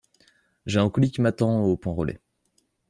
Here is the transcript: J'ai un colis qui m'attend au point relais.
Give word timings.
J'ai 0.65 0.79
un 0.79 0.89
colis 0.89 1.11
qui 1.11 1.21
m'attend 1.21 1.59
au 1.61 1.77
point 1.77 1.93
relais. 1.93 2.19